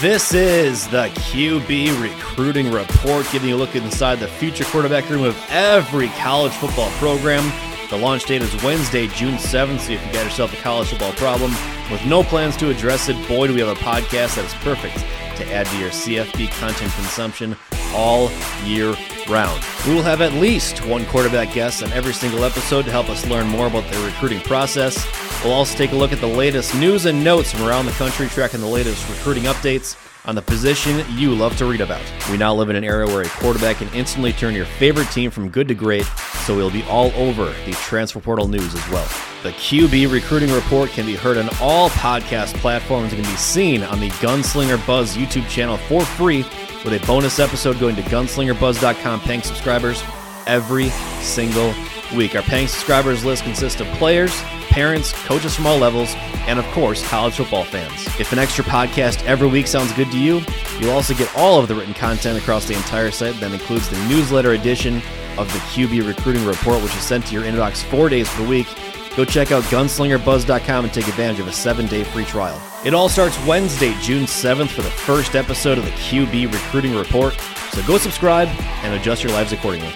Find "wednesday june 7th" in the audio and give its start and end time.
8.62-9.80, 73.46-74.68